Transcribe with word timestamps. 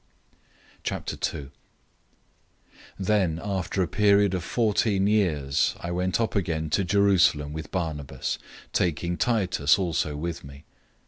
002:001 0.83 1.51
Then 2.97 3.39
after 3.43 3.83
a 3.83 3.87
period 3.87 4.33
of 4.33 4.43
fourteen 4.43 5.05
years 5.05 5.75
I 5.79 5.91
went 5.91 6.19
up 6.19 6.35
again 6.35 6.71
to 6.71 6.83
Jerusalem 6.83 7.53
with 7.53 7.69
Barnabas, 7.69 8.39
taking 8.73 9.15
Titus 9.15 9.77
also 9.77 10.15
with 10.17 10.43
me. 10.43 10.65